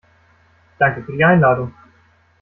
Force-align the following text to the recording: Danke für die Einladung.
Danke 0.79 1.03
für 1.03 1.11
die 1.11 1.23
Einladung. 1.23 1.71